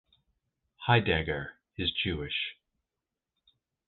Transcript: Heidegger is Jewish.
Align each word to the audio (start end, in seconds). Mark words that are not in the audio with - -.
Heidegger 0.87 1.59
is 1.77 1.91
Jewish. 1.91 2.55